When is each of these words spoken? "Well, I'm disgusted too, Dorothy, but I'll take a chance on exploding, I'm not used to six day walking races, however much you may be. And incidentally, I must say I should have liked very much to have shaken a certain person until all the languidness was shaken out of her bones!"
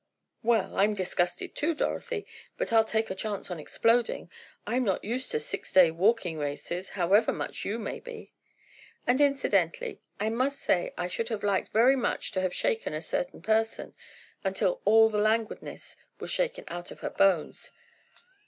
"Well, 0.41 0.77
I'm 0.77 0.95
disgusted 0.95 1.53
too, 1.53 1.75
Dorothy, 1.75 2.25
but 2.57 2.73
I'll 2.73 2.83
take 2.83 3.11
a 3.11 3.13
chance 3.13 3.51
on 3.51 3.59
exploding, 3.59 4.31
I'm 4.65 4.83
not 4.83 5.03
used 5.03 5.29
to 5.29 5.39
six 5.39 5.71
day 5.71 5.91
walking 5.91 6.39
races, 6.39 6.89
however 6.97 7.31
much 7.31 7.65
you 7.65 7.77
may 7.77 7.99
be. 7.99 8.33
And 9.05 9.21
incidentally, 9.21 10.01
I 10.19 10.29
must 10.29 10.59
say 10.59 10.91
I 10.97 11.07
should 11.07 11.29
have 11.29 11.43
liked 11.43 11.71
very 11.71 11.95
much 11.95 12.31
to 12.31 12.41
have 12.41 12.51
shaken 12.51 12.95
a 12.95 12.99
certain 13.03 13.43
person 13.43 13.93
until 14.43 14.81
all 14.85 15.07
the 15.07 15.19
languidness 15.19 15.97
was 16.19 16.31
shaken 16.31 16.63
out 16.67 16.89
of 16.89 17.01
her 17.01 17.11
bones!" 17.11 17.69